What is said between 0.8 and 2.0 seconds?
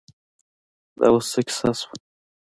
دا اوس څه کیسه شوه.